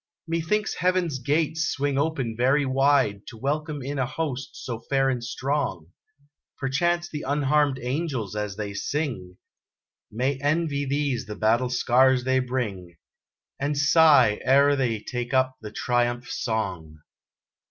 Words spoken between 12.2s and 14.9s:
they bring, And sigh e'er